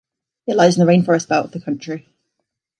[0.47, 2.09] It lies in the rainforest belt of the country.